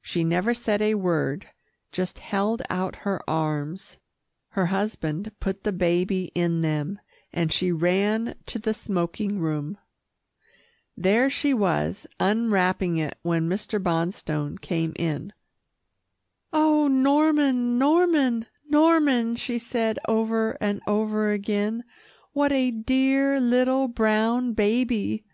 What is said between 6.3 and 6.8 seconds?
in